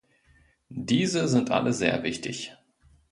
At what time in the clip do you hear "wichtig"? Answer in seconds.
2.01-2.57